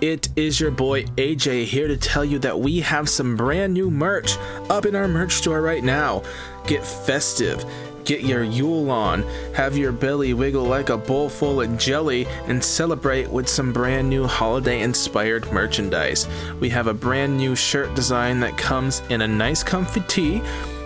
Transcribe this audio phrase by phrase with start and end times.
[0.00, 3.90] It is your boy AJ here to tell you that we have some brand new
[3.90, 4.38] merch
[4.70, 6.22] up in our merch store right now.
[6.66, 7.62] Get festive.
[8.06, 9.24] Get your Yule on,
[9.54, 14.08] have your belly wiggle like a bowl full of jelly, and celebrate with some brand
[14.08, 16.26] new holiday inspired merchandise.
[16.60, 20.40] We have a brand new shirt design that comes in a nice comfy tee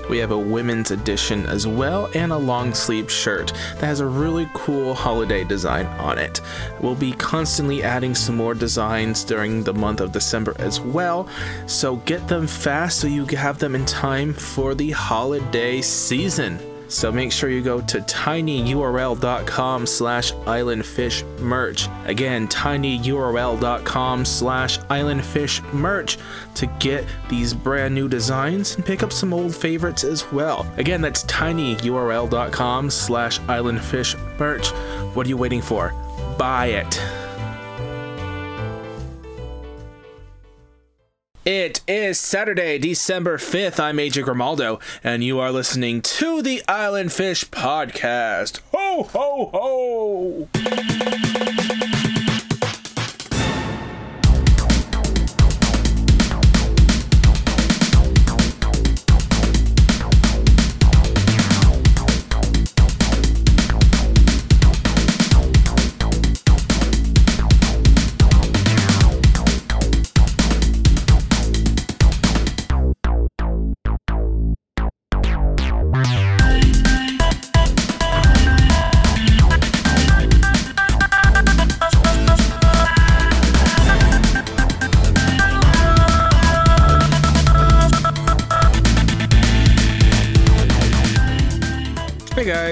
[0.09, 4.07] we have a women's edition as well and a long sleeve shirt that has a
[4.07, 6.41] really cool holiday design on it.
[6.81, 11.29] We'll be constantly adding some more designs during the month of December as well,
[11.67, 16.74] so get them fast so you have them in time for the holiday season.
[16.95, 22.07] So make sure you go to tinyurl.com slash islandfishmerch.
[22.07, 26.19] Again, tinyurl.com slash islandfishmerch
[26.55, 30.65] to get these brand new designs and pick up some old favorites as well.
[30.77, 35.15] Again, that's tinyurl.com slash islandfishmerch.
[35.17, 35.93] What are you waiting for?
[36.39, 37.24] Buy it.
[41.45, 43.79] It is Saturday, December 5th.
[43.79, 48.61] I'm AJ Grimaldo, and you are listening to the Island Fish Podcast.
[48.73, 50.04] Ho, ho, ho!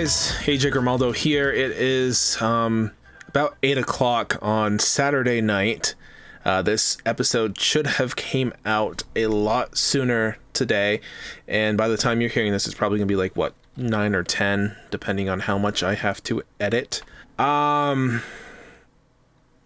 [0.02, 1.52] Guys, AJ Grimaldo here.
[1.52, 2.90] It is um,
[3.28, 5.94] about eight o'clock on Saturday night.
[6.44, 11.00] Uh, this episode should have came out a lot sooner today,
[11.46, 14.24] and by the time you're hearing this, it's probably gonna be like what nine or
[14.24, 17.02] ten, depending on how much I have to edit.
[17.38, 18.22] Um,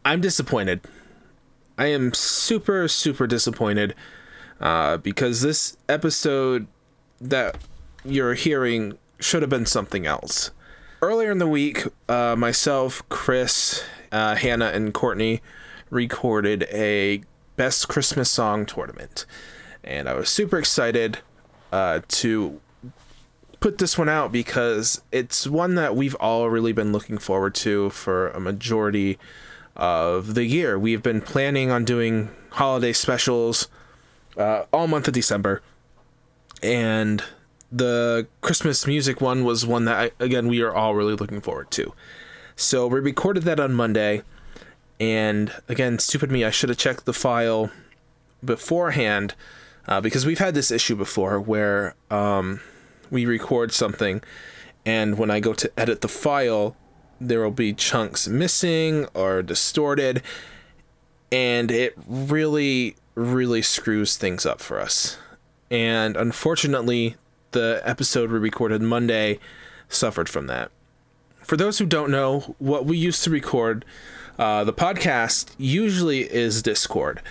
[0.04, 0.82] I'm disappointed.
[1.78, 3.94] I am super super disappointed
[4.60, 6.66] uh, because this episode
[7.22, 7.56] that
[8.04, 10.50] you're hearing should have been something else.
[11.03, 15.43] Earlier in the week, uh, myself, Chris, uh, Hannah, and Courtney
[15.91, 17.22] recorded a
[17.56, 19.26] best Christmas song tournament,
[19.84, 21.19] and I was super excited
[21.72, 22.60] uh, to
[23.60, 27.91] put this one out because it's one that we've all really been looking forward to
[27.91, 29.19] for a majority
[29.75, 30.78] of the year.
[30.78, 33.69] We've been planning on doing holiday specials
[34.37, 35.62] uh, all month of December,
[36.62, 37.22] and
[37.71, 41.71] the Christmas music one was one that I, again we are all really looking forward
[41.72, 41.93] to.
[42.54, 44.22] So we recorded that on Monday,
[44.99, 47.71] and again, stupid me, I should have checked the file
[48.44, 49.34] beforehand
[49.87, 52.60] uh, because we've had this issue before where um,
[53.10, 54.22] we record something,
[54.87, 56.76] and when I go to edit the file,
[57.21, 60.22] there will be chunks missing or distorted,
[61.31, 65.19] and it really, really screws things up for us.
[65.71, 67.16] And unfortunately,
[67.56, 69.39] the episode we recorded Monday
[69.89, 70.71] suffered from that.
[71.41, 73.83] For those who don't know, what we used to record,
[74.39, 77.22] uh, the podcast usually is Discord.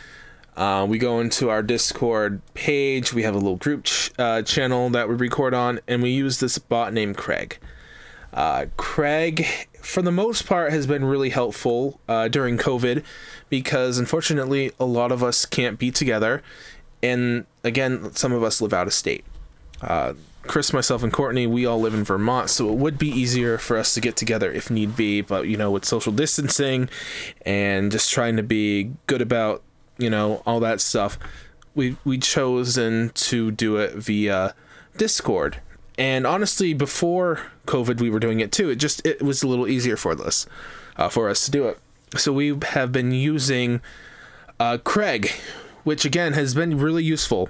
[0.58, 3.14] Uh, we go into our Discord page.
[3.14, 6.40] We have a little group ch- uh, channel that we record on, and we use
[6.40, 7.60] this bot named Craig.
[8.34, 9.46] Uh, Craig,
[9.80, 13.04] for the most part, has been really helpful uh, during COVID
[13.50, 16.42] because unfortunately, a lot of us can't be together.
[17.04, 19.24] And again, some of us live out of state.
[19.82, 20.14] Uh,
[20.48, 23.78] Chris, myself, and Courtney, we all live in Vermont, so it would be easier for
[23.78, 25.22] us to get together if need be.
[25.22, 26.90] But you know, with social distancing
[27.46, 29.64] and just trying to be good about
[29.98, 31.18] you know all that stuff,
[31.74, 34.54] we we chosen to do it via
[34.98, 35.62] Discord.
[35.98, 38.70] And honestly, before COVID, we were doing it too.
[38.70, 40.46] It just it was a little easier for us,
[40.98, 41.80] uh, for us to do it.
[42.18, 43.82] So we have been using
[44.60, 45.32] uh, Craig,
[45.84, 47.50] which again has been really useful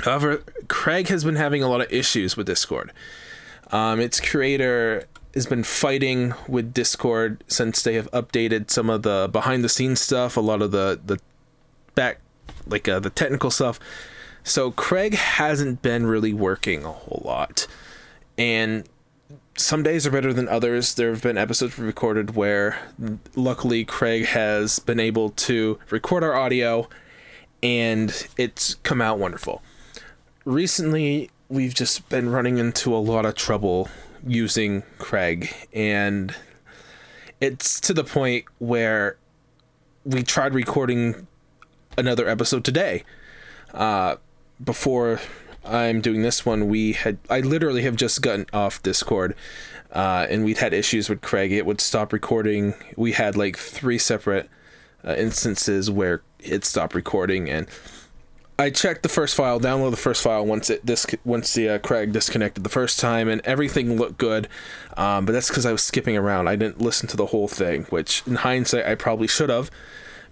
[0.00, 2.92] However, Craig has been having a lot of issues with Discord.
[3.70, 9.28] Um, its creator has been fighting with Discord since they have updated some of the
[9.32, 11.18] behind the scenes stuff, a lot of the the
[11.94, 12.20] back
[12.66, 13.78] like uh, the technical stuff.
[14.44, 17.66] So Craig hasn't been really working a whole lot,
[18.36, 18.84] and
[19.56, 20.94] some days are better than others.
[20.94, 22.78] There have been episodes recorded where,
[23.36, 26.88] luckily, Craig has been able to record our audio,
[27.62, 29.62] and it's come out wonderful
[30.44, 33.88] recently we've just been running into a lot of trouble
[34.26, 36.34] using Craig, and
[37.40, 39.16] it's to the point where
[40.04, 41.26] we tried recording
[41.96, 43.04] another episode today.
[43.72, 44.16] Uh,
[44.62, 45.20] before
[45.64, 49.34] I'm doing this one, we had I literally have just gotten off Discord,
[49.92, 51.52] uh, and we'd had issues with Craig.
[51.52, 52.74] It would stop recording.
[52.96, 54.48] We had like three separate
[55.04, 57.66] uh, instances where it stopped recording, and
[58.58, 61.78] I checked the first file, download the first file once it dis- once the uh,
[61.78, 64.46] Craig disconnected the first time, and everything looked good.
[64.96, 66.48] Um, but that's because I was skipping around.
[66.48, 69.70] I didn't listen to the whole thing, which in hindsight I probably should have,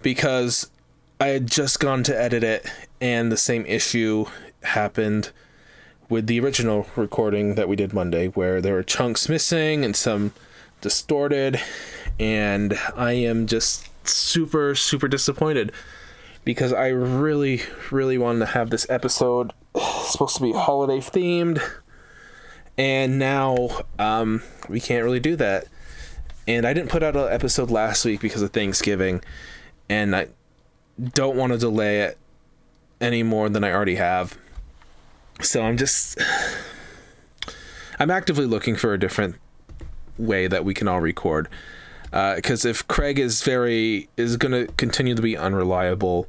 [0.01, 0.69] because
[1.19, 2.65] I had just gone to edit it,
[3.01, 4.25] and the same issue
[4.63, 5.31] happened
[6.07, 10.33] with the original recording that we did Monday, where there were chunks missing and some
[10.79, 11.59] distorted,
[12.19, 15.71] and I am just super super disappointed
[16.43, 17.61] because I really,
[17.91, 21.61] really wanted to have this episode it's supposed to be holiday themed,
[22.77, 25.65] and now um, we can't really do that.
[26.47, 29.21] And I didn't put out an episode last week because of Thanksgiving,
[29.89, 30.27] and I
[31.13, 32.17] don't want to delay it
[32.99, 34.37] any more than I already have.
[35.41, 36.19] So I'm just,
[37.99, 39.35] I'm actively looking for a different
[40.17, 41.47] way that we can all record
[42.11, 46.27] because uh, if Craig is very is gonna continue to be unreliable,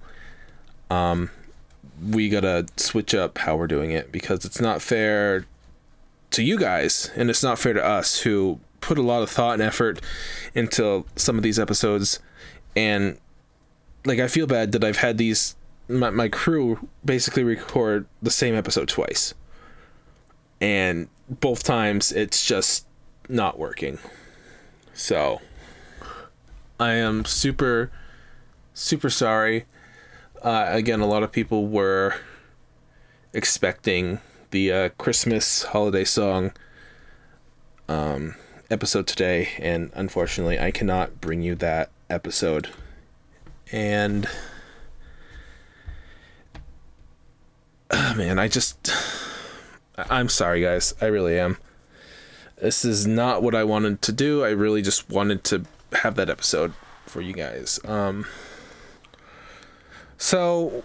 [0.90, 1.30] um,
[2.10, 5.46] we gotta switch up how we're doing it because it's not fair
[6.30, 9.54] to you guys and it's not fair to us who put a lot of thought
[9.54, 10.00] and effort
[10.54, 12.20] into some of these episodes.
[12.76, 13.18] And
[14.04, 15.56] like I feel bad that I've had these
[15.88, 19.34] my, my crew basically record the same episode twice.
[20.60, 22.86] And both times it's just
[23.28, 23.98] not working.
[24.94, 25.40] So
[26.82, 27.92] I am super,
[28.74, 29.66] super sorry.
[30.42, 32.16] Uh, again, a lot of people were
[33.32, 34.18] expecting
[34.50, 36.50] the uh, Christmas holiday song
[37.88, 38.34] um,
[38.68, 42.70] episode today, and unfortunately, I cannot bring you that episode.
[43.70, 44.26] And
[47.92, 48.92] oh, man, I just
[49.96, 50.96] I'm sorry, guys.
[51.00, 51.58] I really am.
[52.60, 54.44] This is not what I wanted to do.
[54.44, 55.64] I really just wanted to
[55.94, 56.72] have that episode
[57.06, 57.80] for you guys.
[57.84, 58.26] Um,
[60.18, 60.84] so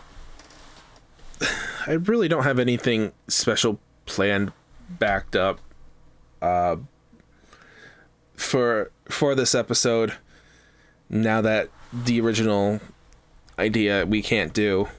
[1.88, 4.52] I really don't have anything special planned
[4.90, 5.60] backed up
[6.42, 6.78] uh,
[8.36, 10.14] for for this episode.
[11.10, 12.82] Now that the original
[13.58, 14.90] idea we can't do,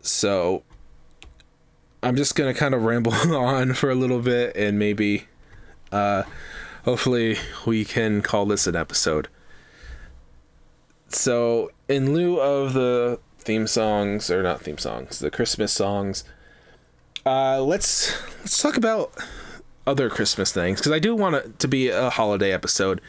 [0.00, 0.62] so
[2.02, 5.26] I'm just gonna kind of ramble on for a little bit and maybe
[5.90, 6.22] uh,
[6.84, 7.36] hopefully
[7.66, 9.28] we can call this an episode.
[11.08, 16.24] So, in lieu of the theme songs or not theme songs, the Christmas songs,
[17.26, 19.12] uh, let's let's talk about
[19.86, 23.00] other Christmas things because I do want it to be a holiday episode,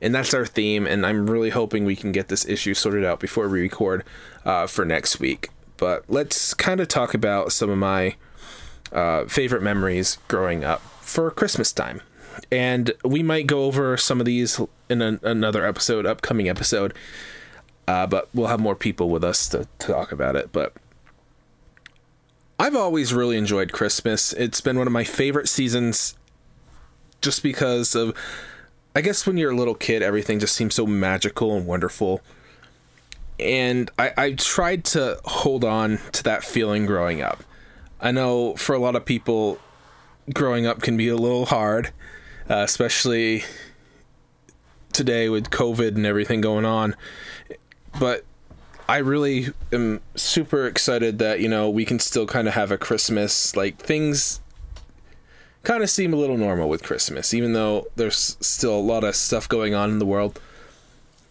[0.00, 0.86] and that's our theme.
[0.86, 4.04] And I'm really hoping we can get this issue sorted out before we record
[4.44, 5.50] uh, for next week.
[5.76, 8.16] But let's kind of talk about some of my
[8.92, 12.00] uh, favorite memories growing up for Christmas time
[12.52, 14.60] and we might go over some of these
[14.90, 16.92] in an, another episode, upcoming episode.
[17.88, 20.52] Uh, but we'll have more people with us to, to talk about it.
[20.52, 20.74] But
[22.58, 24.34] I've always really enjoyed Christmas.
[24.34, 26.14] It's been one of my favorite seasons,
[27.22, 28.14] just because of,
[28.94, 32.20] I guess, when you're a little kid, everything just seems so magical and wonderful.
[33.40, 37.42] And I, I tried to hold on to that feeling growing up.
[37.98, 39.58] I know for a lot of people,
[40.34, 41.92] growing up can be a little hard
[42.48, 43.44] uh, especially
[44.92, 46.94] today with COVID and everything going on.
[47.98, 48.24] But
[48.88, 52.78] I really am super excited that, you know, we can still kind of have a
[52.78, 53.56] Christmas.
[53.56, 54.40] Like, things
[55.62, 59.14] kind of seem a little normal with Christmas, even though there's still a lot of
[59.14, 60.40] stuff going on in the world.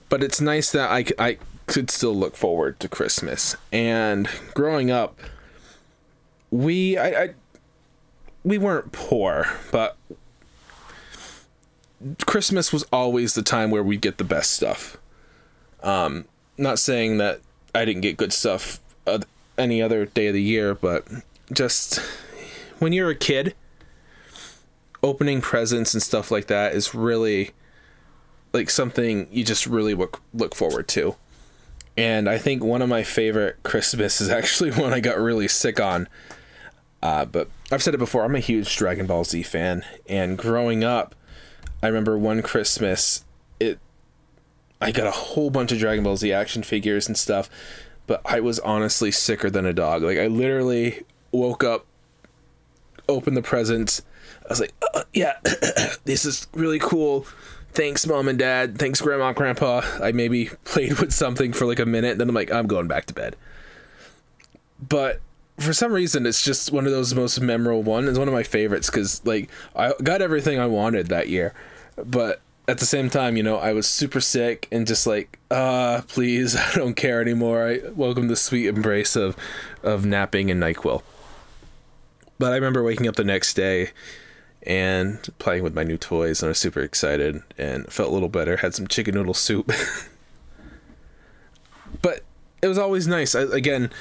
[0.09, 1.37] But it's nice that I, I
[1.67, 3.55] could still look forward to Christmas.
[3.71, 5.19] And growing up,
[6.49, 7.29] we, I, I
[8.43, 9.97] we weren't poor, but
[12.25, 14.97] Christmas was always the time where we get the best stuff.
[15.83, 16.25] Um,
[16.57, 17.41] not saying that
[17.73, 18.79] I didn't get good stuff
[19.57, 21.07] any other day of the year, but
[21.51, 21.97] just
[22.79, 23.55] when you're a kid,
[25.03, 27.51] opening presents and stuff like that is really
[28.53, 31.15] like something you just really look look forward to.
[31.97, 35.79] And I think one of my favorite Christmas is actually one I got really sick
[35.79, 36.07] on.
[37.01, 40.83] Uh, but I've said it before, I'm a huge Dragon Ball Z fan, and growing
[40.83, 41.15] up,
[41.81, 43.25] I remember one Christmas,
[43.59, 43.79] it
[44.79, 47.49] I got a whole bunch of Dragon Ball Z action figures and stuff,
[48.07, 50.03] but I was honestly sicker than a dog.
[50.03, 51.85] Like I literally woke up,
[53.07, 54.01] opened the presents.
[54.45, 55.37] I was like, uh, "Yeah,
[56.05, 57.25] this is really cool."
[57.73, 59.81] thanks mom and dad, thanks grandma, grandpa.
[60.01, 63.05] I maybe played with something for like a minute, then I'm like, I'm going back
[63.07, 63.35] to bed.
[64.87, 65.21] But
[65.61, 68.09] for some reason, it's just one of those most memorable ones.
[68.09, 71.53] It's one of my favorites because like I got everything I wanted that year,
[71.97, 76.01] but at the same time, you know, I was super sick and just like, uh,
[76.07, 77.67] please, I don't care anymore.
[77.67, 79.35] I welcome the sweet embrace of
[79.83, 81.03] of napping and NyQuil.
[82.39, 83.91] But I remember waking up the next day
[84.63, 88.29] and playing with my new toys and I was super excited and felt a little
[88.29, 88.57] better.
[88.57, 89.71] Had some chicken noodle soup.
[92.01, 92.21] but
[92.61, 93.35] it was always nice.
[93.35, 93.91] I, again,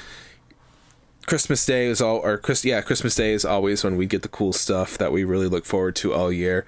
[1.27, 4.27] Christmas Day is all or Chris yeah, Christmas Day is always when we get the
[4.27, 6.65] cool stuff that we really look forward to all year.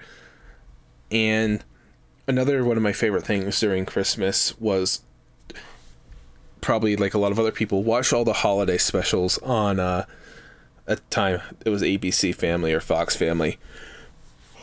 [1.10, 1.64] And
[2.26, 5.02] another one of my favorite things during Christmas was
[6.60, 10.06] probably like a lot of other people watch all the holiday specials on uh
[10.88, 13.58] at the time it was ABC Family or Fox Family.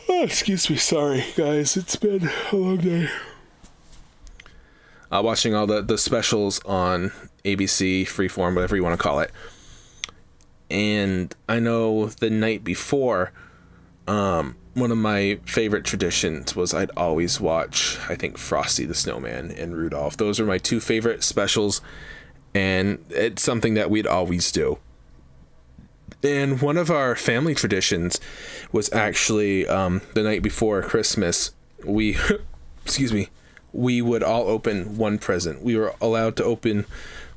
[0.08, 3.08] Oh, excuse me, sorry guys, it's been a long day.
[5.12, 7.12] Uh, watching all the the specials on
[7.44, 9.30] ABC, Freeform, whatever you want to call it.
[10.72, 13.30] And I know the night before,
[14.08, 19.50] um, one of my favorite traditions was I'd always watch, I think, Frosty the Snowman
[19.50, 20.16] and Rudolph.
[20.16, 21.82] Those are my two favorite specials,
[22.54, 24.78] and it's something that we'd always do.
[26.24, 28.18] And one of our family traditions
[28.72, 31.52] was actually um, the night before Christmas.
[31.84, 32.16] We,
[32.82, 33.28] excuse me,
[33.74, 35.62] we would all open one present.
[35.62, 36.86] We were allowed to open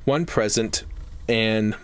[0.06, 0.84] one present,
[1.28, 1.74] and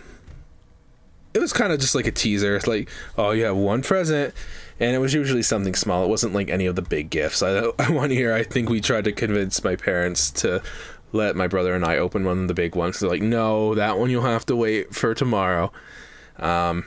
[1.33, 2.55] it was kind of just like a teaser.
[2.55, 4.33] It's like, oh, you have one present,
[4.79, 6.03] and it was usually something small.
[6.03, 7.41] It wasn't like any of the big gifts.
[7.41, 10.61] I I one year I think we tried to convince my parents to
[11.11, 12.99] let my brother and I open one of the big ones.
[12.99, 15.71] They're like, no, that one you'll have to wait for tomorrow.
[16.37, 16.85] Um,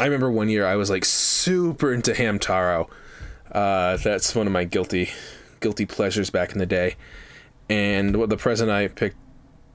[0.00, 2.88] I remember one year I was like super into Hamtaro.
[3.52, 5.10] Uh, that's one of my guilty
[5.60, 6.96] guilty pleasures back in the day.
[7.68, 9.16] And what the present I picked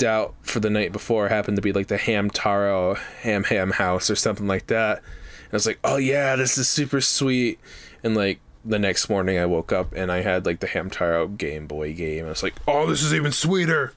[0.01, 4.09] out for the night before happened to be like the Ham Hamtaro Ham Ham House
[4.09, 4.97] or something like that.
[4.97, 7.59] And I was like, oh yeah, this is super sweet.
[8.03, 11.37] And like the next morning I woke up and I had like the Ham Hamtaro
[11.37, 12.25] Game Boy game.
[12.25, 13.93] I was like, oh, this is even sweeter.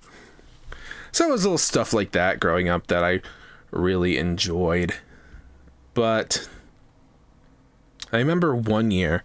[1.12, 3.20] So it was little stuff like that growing up that I
[3.70, 4.94] really enjoyed.
[5.94, 6.46] But
[8.12, 9.24] I remember one year,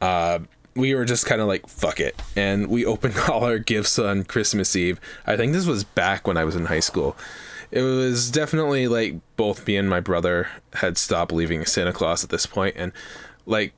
[0.00, 0.40] uh,
[0.78, 2.20] we were just kind of like, fuck it.
[2.36, 5.00] And we opened all our gifts on Christmas Eve.
[5.26, 7.16] I think this was back when I was in high school.
[7.70, 12.30] It was definitely like both me and my brother had stopped in Santa Claus at
[12.30, 12.92] this point, And
[13.44, 13.74] like,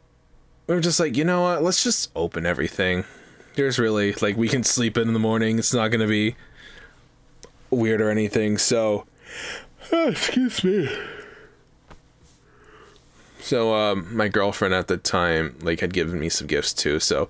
[0.66, 1.62] we were just like, you know what?
[1.62, 3.04] Let's just open everything.
[3.54, 5.58] There's really, like, we can sleep in, in the morning.
[5.58, 6.36] It's not to be
[7.70, 8.58] weird or anything.
[8.58, 9.06] So,
[9.90, 10.88] oh, excuse me.
[13.42, 17.00] So um, my girlfriend at the time like had given me some gifts too.
[17.00, 17.28] So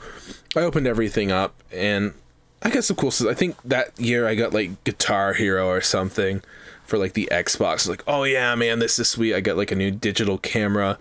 [0.57, 2.15] I opened everything up and
[2.63, 3.29] I got some cool stuff.
[3.29, 6.43] I think that year I got like Guitar Hero or something
[6.85, 7.89] for like the Xbox.
[7.89, 9.35] Like, oh yeah, man, this is sweet.
[9.35, 10.99] I got like a new digital camera,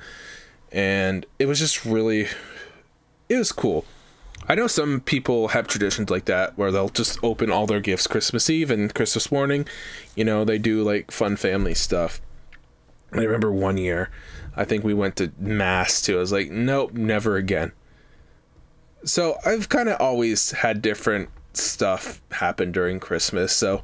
[0.72, 2.28] and it was just really,
[3.28, 3.86] it was cool.
[4.48, 8.08] I know some people have traditions like that where they'll just open all their gifts
[8.08, 9.68] Christmas Eve and Christmas morning.
[10.16, 12.22] You know, they do like fun family stuff.
[13.14, 14.10] I remember one year
[14.60, 16.18] I think we went to mass too.
[16.18, 17.72] I was like, nope, never again.
[19.06, 23.54] So I've kind of always had different stuff happen during Christmas.
[23.56, 23.84] So,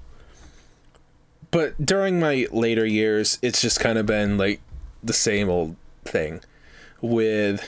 [1.50, 4.60] but during my later years, it's just kind of been like
[5.02, 6.42] the same old thing
[7.02, 7.66] with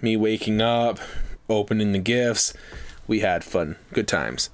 [0.00, 0.98] me waking up,
[1.48, 2.54] opening the gifts.
[3.06, 4.50] We had fun, good times.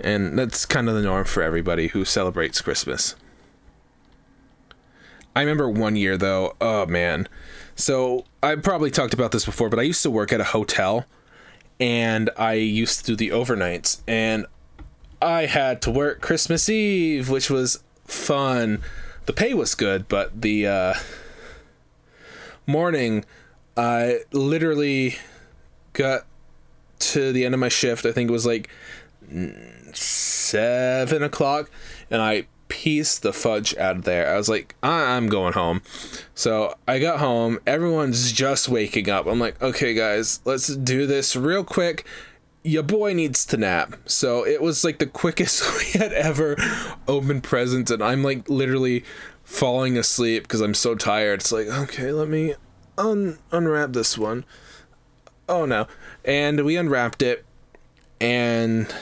[0.00, 3.16] And that's kind of the norm for everybody who celebrates Christmas.
[5.38, 6.56] I remember one year though.
[6.60, 7.28] Oh man.
[7.76, 11.06] So I probably talked about this before, but I used to work at a hotel,
[11.78, 14.46] and I used to do the overnights, and
[15.22, 18.82] I had to work Christmas Eve, which was fun.
[19.26, 20.94] The pay was good, but the uh,
[22.66, 23.24] morning,
[23.76, 25.18] I literally
[25.92, 26.26] got
[26.98, 28.04] to the end of my shift.
[28.04, 28.70] I think it was like
[29.92, 31.70] seven o'clock,
[32.10, 34.32] and I piece the fudge out of there.
[34.32, 35.82] I was like, I'm going home.
[36.34, 37.58] So I got home.
[37.66, 39.26] Everyone's just waking up.
[39.26, 42.06] I'm like, okay, guys, let's do this real quick.
[42.62, 43.96] Your boy needs to nap.
[44.06, 45.62] So it was like the quickest
[45.94, 46.56] we had ever
[47.06, 49.04] opened presents, and I'm like literally
[49.44, 51.40] falling asleep because I'm so tired.
[51.40, 52.54] It's like, okay, let me
[52.98, 54.44] un- unwrap this one.
[55.48, 55.86] Oh no.
[56.24, 57.44] And we unwrapped it,
[58.20, 58.92] and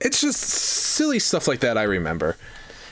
[0.00, 2.36] it's just silly stuff like that I remember.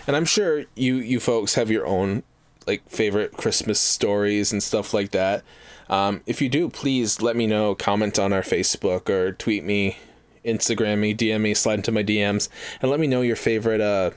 [0.07, 2.23] And I'm sure you you folks have your own
[2.67, 5.43] like favorite Christmas stories and stuff like that.
[5.89, 7.75] Um, if you do, please let me know.
[7.75, 9.97] Comment on our Facebook or tweet me,
[10.45, 12.49] Instagram me, DM me, slide into my DMs,
[12.83, 14.11] and let me know your favorite uh,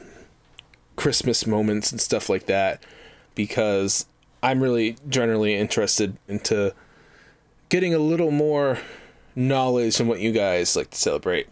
[0.98, 2.84] Christmas moments and stuff like that.
[3.36, 4.06] Because
[4.44, 6.74] I'm really generally interested into
[7.70, 8.80] getting a little more
[9.34, 11.48] knowledge on what you guys like to celebrate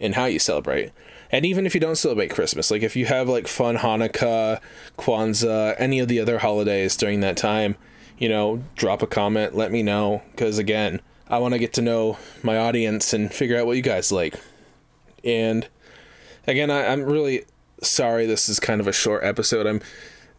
[0.00, 0.92] and how you celebrate.
[1.30, 4.60] And even if you don't celebrate Christmas, like if you have like fun Hanukkah,
[4.98, 7.76] Kwanzaa, any of the other holidays during that time,
[8.18, 10.22] you know, drop a comment, let me know.
[10.30, 13.82] Because again, I want to get to know my audience and figure out what you
[13.82, 14.34] guys like.
[15.24, 15.66] And
[16.46, 17.44] again, I, I'm really
[17.82, 19.66] sorry this is kind of a short episode.
[19.66, 19.80] I'm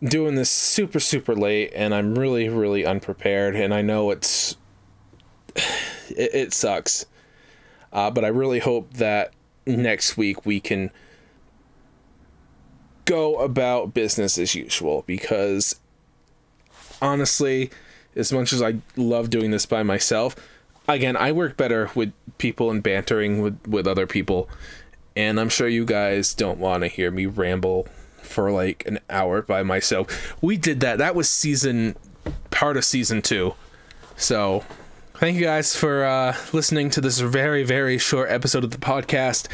[0.01, 3.55] doing this super, super late and I'm really, really unprepared.
[3.55, 4.55] And I know it's.
[6.09, 7.05] It, it sucks.
[7.91, 9.33] Uh, but I really hope that
[9.67, 10.91] next week we can
[13.05, 15.79] go about business as usual because
[17.01, 17.69] honestly,
[18.15, 20.35] as much as I love doing this by myself,
[20.87, 24.49] again, I work better with people and bantering with, with other people.
[25.15, 27.87] And I'm sure you guys don't want to hear me ramble
[28.21, 30.35] for like an hour by myself.
[30.41, 30.97] We did that.
[30.97, 31.95] That was season
[32.51, 33.55] part of season two.
[34.15, 34.63] So
[35.17, 39.47] thank you guys for uh, listening to this very, very short episode of the podcast.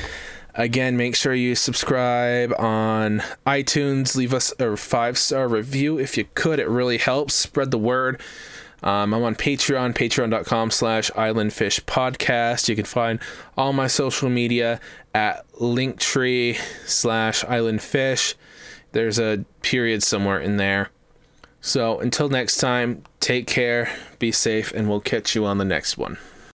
[0.55, 4.15] Again, make sure you subscribe on iTunes.
[4.15, 6.59] Leave us a five star review if you could.
[6.59, 8.21] It really helps spread the word.
[8.83, 12.67] Um, I'm on Patreon, patreon.com slash islandfish podcast.
[12.67, 13.19] You can find
[13.57, 14.81] all my social media
[15.15, 18.35] at linktree slash islandfish.
[18.91, 20.89] There's a period somewhere in there.
[21.65, 23.89] So until next time, take care,
[24.19, 26.17] be safe, and we'll catch you on the next one.